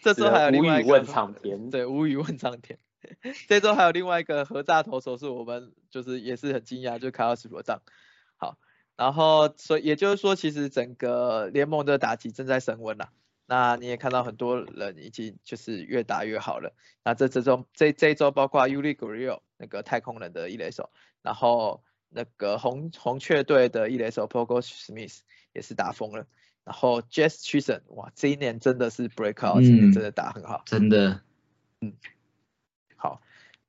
[0.04, 2.78] 这周还有另外一个无语问苍天，对，无语问苍天。
[3.48, 7.82] 这周还有另外一个合炸投手是我们就是也是很惊讶，就是卡尔斯罗藏。
[8.38, 8.58] 好，
[8.96, 13.10] 然后所以也就是说，其实整个联盟的打击正在升温了。
[13.46, 16.74] 那你也看到很多人已经就是越打越好了。
[17.04, 20.90] 那这这周这这一周包括 Uli Gurriel 那个太空人的一垒手，
[21.22, 21.84] 然后。
[22.16, 26.28] 那个红红雀队的一垒手 Pogo Smith 也是打疯了，
[26.64, 31.22] 然后 Jess Chisholm 哇，这一年真的是 break out，今年真的打很好，真的，
[31.82, 32.13] 嗯，好，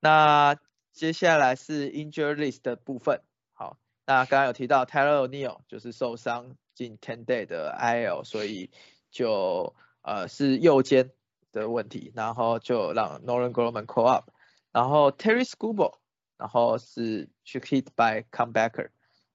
[0.05, 0.59] 那
[0.93, 3.23] 接下来是 injury list 的部分，
[3.55, 8.71] 好，那刚刚有提到 Tyler O'Neill 就是受伤进 ten day 的 IL，所以
[9.11, 11.11] 就呃是右肩
[11.53, 14.31] 的问题，然后就让 Nolan Gorman call up，
[14.73, 15.95] 然后 Terry Scuba。
[16.37, 18.89] 然后是去 hit by comebacker，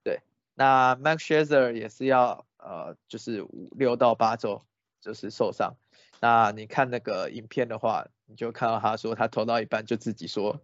[0.04, 0.20] 对，
[0.54, 4.62] 那 Max Scherzer 也是要呃就是五六到八周
[5.00, 5.78] 就是受伤，
[6.20, 10.62] 那你看那个影片的话，你就看到他说他投到一半就自己说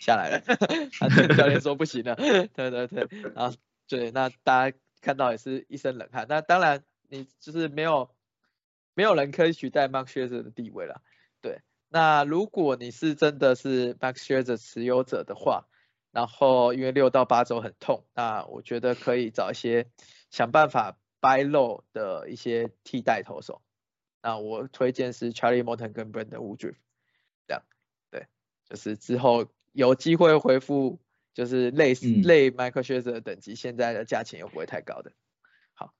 [0.00, 0.40] 下来了，
[0.98, 8.10] 他教练说不行了，对对对，然后对，那大家看到也是一身冷汗，那当然你就是没有
[8.94, 11.00] 没有人可以取代 Mark s h e r 的地位了，
[11.40, 11.62] 对。
[11.88, 15.66] 那如果你是真的是 Mark s h e r 持有者的话，
[16.10, 19.86] 然后因为六到八周很痛，那我觉得可以找一些
[20.30, 23.62] 想办法掰漏的一些替代投手。
[24.20, 26.74] 那我推荐是 Charlie Morton 跟 Brandon Woodruff，
[28.68, 30.98] 就是之后有机会恢复，
[31.34, 35.12] 就是类似类 Michael 的等级，现在的价钱又不会太高的。
[35.74, 35.94] 好，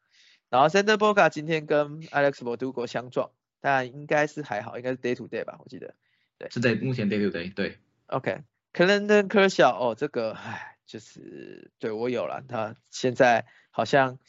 [0.48, 3.30] 然后 Center Boga 今天跟 Alex Verdugo 相撞。
[3.60, 5.92] 但应该是还好，应该是 day to day 吧，我记得。
[6.38, 7.52] 对，是在目前 day to day。
[7.52, 7.76] 对。
[8.06, 8.44] OK。
[8.72, 14.20] 克伦登科小哦，这个唉，就是对我有了，他现在好像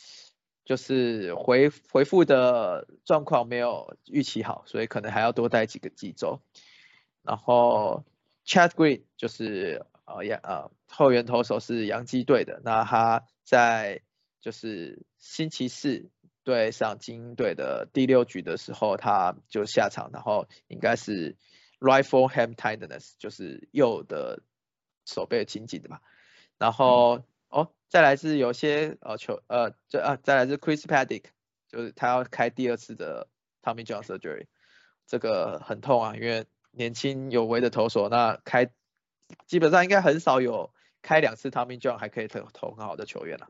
[0.66, 6.42] 就是回回复的状况没有预期好，所以可能还要多待几个几周。
[7.22, 8.04] 然后
[8.50, 14.02] Chad Green 就是呃洋呃后援投手是洋基队的，那他在
[14.42, 16.10] 就是星期四
[16.44, 21.38] 对上精英队的第六局的时候他就下场，然后应该是
[21.80, 24.42] for hand tightness 就是右的
[25.06, 26.02] 手背紧紧的吧，
[26.58, 31.26] 然后哦再来是有些呃球呃这啊再来是 Chris Paddock
[31.68, 33.28] 就是他要开第二次的
[33.62, 34.48] Tommy John surgery，
[35.06, 38.70] 这个很痛啊，因为年轻有为的投手，那开
[39.46, 43.48] 基本上应该很少有开两次 Tommy John 还可以投投很好的球员了。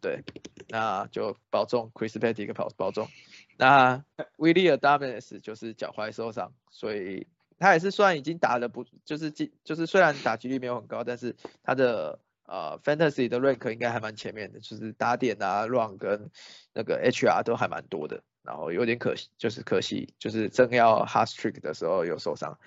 [0.00, 0.24] 对，
[0.68, 3.08] 那就保重 Chris Paddock 保保重。
[3.56, 4.04] 那
[4.36, 7.26] Willie Adames 就是脚踝受伤，所以
[7.58, 16.30] 他也是虽然已经打的不就是即就是虽然打击率没有很高，但是他的呃 Fantasy 的 rank 应该还蛮前面的，就是打点啊 run 跟
[16.72, 18.24] 那个 HR 都还蛮多的。
[18.42, 22.58] 然后有点可惜，就是可惜，就是正要 hard trick 的时候有受伤。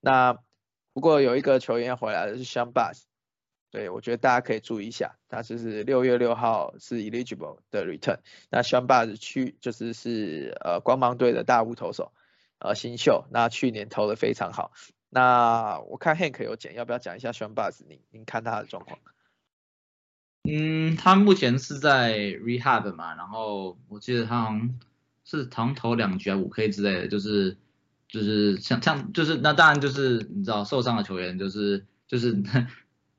[0.00, 0.36] 那
[0.92, 3.02] 不过有一个球员回来的是 Sean Bass，
[3.70, 8.18] 对我觉得大家可以注意一下，他就是六月六号是 eligible 的 return。
[8.50, 12.12] 那 Sean Bass 去就是是呃光芒队的大物投手，
[12.58, 14.72] 呃新秀，那去年投的非常好。
[15.08, 17.82] 那我看 Hank 有讲，要不要讲一下 Sean Bass？
[17.88, 18.98] 您您看他的状况？
[20.50, 24.80] 嗯，他目前是在 rehab 嘛，然后我记得他好像。
[25.30, 27.56] 是长投两局啊五 K 之类的，就是
[28.08, 32.42] 就是像像就是那当然就是你知道受伤的球员就是就是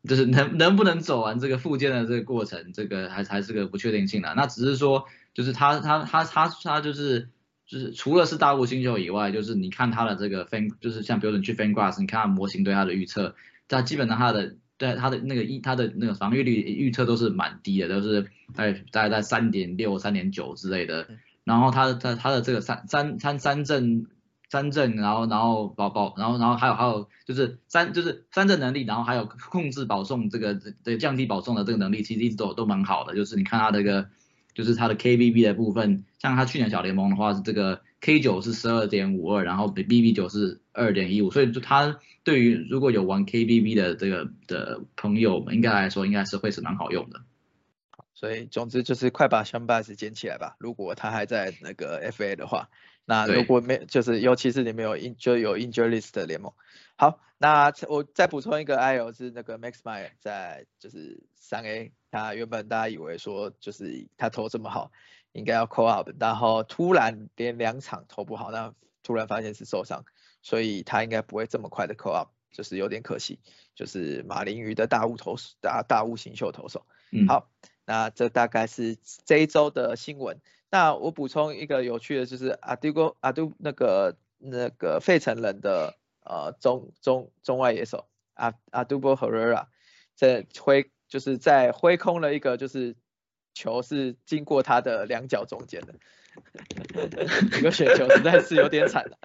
[0.04, 4.34] 就是能能不能走完这个复健的这个过程，这个还还是个不确定性的。
[4.36, 7.30] 那只是说就是他他他他他就是
[7.66, 13.36] 就是除了是大陆新秀以外，就是你看他的这个 fan 就是像标准去 fan grass，你看模型对他的预测，
[13.70, 21.08] 他基本上他的对他的那个一他的那个防御率预测都是蛮低的，都是在大概在三点六三点九之类的。
[21.44, 24.08] 然后他的他他的这个三三三三振
[24.50, 33.16] 三振，然后然后保保，然后然后还有还有就是三就是三振能力，然后还有控制保送这个对降低保送的这个能力，其实一直都都蛮好的。
[33.16, 34.10] 就是你看他这个
[34.54, 47.22] 就是他的 KBB 的部分，像他去年小联盟的话是这个 K 九是十二点五二，然后 BB 九是二点一五，所以就他对于如果有玩 KBB 的这个的朋友们，应该来说应该是会是蛮好用的。
[48.22, 50.56] 所以总之就是快把 s h a m b a s 捡起来吧。
[50.60, 52.70] 如果他还在那个 FA 的话，
[53.04, 56.54] 那如果没就是尤其是你们有 in 就有 injury list 的联盟。
[56.96, 64.92] 好，那我再补充一个 IO 是那个 Max Meyer 在就是三 A，他原本大家以为说就是他投这么好，
[65.32, 70.06] 应该要 call up，然后突然连两场投不好，那突然发现是受伤，
[70.44, 73.40] 所以他应该不会这么快的 call up，就是有点可惜。
[73.74, 76.86] 就是马林鱼的大物投手，大大物新秀投手。
[77.12, 77.50] 嗯，好。
[77.86, 80.40] 那这大概是这一周的新闻。
[80.70, 89.68] 那我补充一个有趣的，就是阿杜哥阿杜那个那个费城人的呃中中中外野手阿阿杜波赫瑞拉
[90.16, 92.96] 在挥就是在挥空了一个就是
[93.54, 95.94] 球是经过他的两脚中间的，
[97.52, 99.18] 这个雪球实在是有点惨了。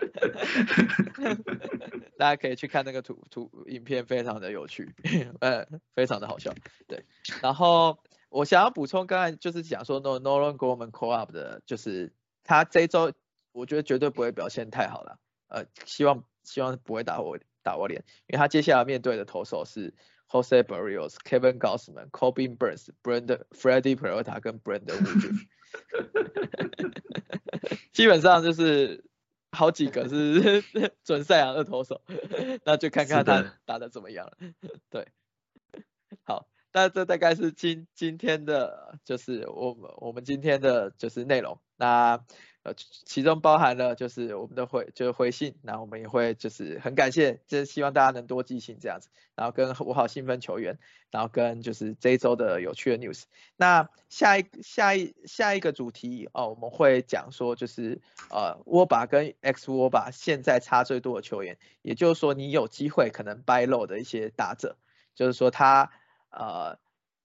[2.19, 4.93] 大家可以去看那个图图影片，非常的有趣，
[5.39, 6.53] 呃，非常的好笑。
[6.89, 7.05] 对，
[7.41, 7.97] 然后。
[8.37, 12.13] 我想要补充，刚才就是讲说 No n o l a n g o r m Call Up 的，就是
[12.45, 13.11] 他这周
[13.53, 15.19] 我觉得绝对不会表现太好了，
[15.49, 19.95] 呃，希望希望不会打我打我脸，因为他接下来面对的投手是
[20.29, 25.01] Jose Barrios、Kevin Gausman、Kobe Burns、Brand、Freddie p e r o t a 跟 Brandon
[27.95, 29.03] 基本上就是
[29.51, 30.63] 好几个是
[31.05, 32.03] 准赛扬的投手，
[32.65, 34.37] 那就看看他打的怎么样了。
[34.91, 35.09] 对，
[36.25, 36.47] 好。
[36.77, 41.59] 那这大概是今今天的，就是我们我们今天的就是内容。
[41.75, 42.23] 那
[42.65, 50.79] 呃，其中包含了就是我们的回就是回信，那我们也会就是很感谢，就是希望大家能多寄信这样子，然后跟五好兴奋球员，
[51.11, 53.23] 然后跟就是这一周的有趣的 news。
[53.57, 64.77] 那下一下一下一个主题哦，我们会讲说就是呃沃巴跟 X 沃巴现在差最多的球员，也就是说你有机会可能掰漏的一些打者，
[65.15, 65.91] 就是说他。
[66.31, 66.79] 呃，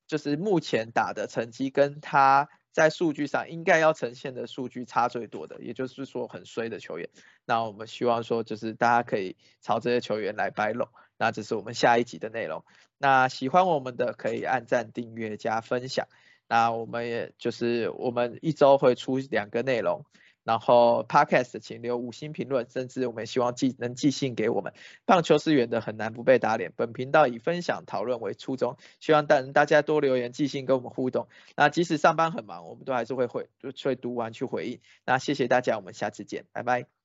[0.08, 7.10] 就是目前打的成绩跟他在数据上应该要呈现的数据差最多的，也就是说很衰的球员。
[7.46, 10.88] 那我们希望说，就是大家可以朝这些球员来掰拢。
[11.18, 12.64] 那这是我们下一集的内容。
[12.98, 16.08] 那喜欢我们的可以按赞、订阅、加分享。
[16.48, 20.06] 那我们也就是我们一周会出两个内容。
[20.44, 24.74] 然后，Podcast 请留五星评论，甚至我们希望寄能寄信给我们。
[25.06, 26.72] 棒球是圆的，很难不被打脸。
[26.76, 31.28] 本频道以分享讨论为初衷，希望大大家多留言寄信跟我们互动。
[31.56, 34.80] 那即使上班很忙，我们都还是会回就会读完去回应。
[35.06, 37.01] 那谢谢大家，我们下次见，拜拜。